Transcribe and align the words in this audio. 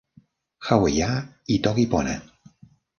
Hawaià 0.69 1.11
i 1.57 1.61
Toki 1.69 1.89
Pona. 1.95 2.21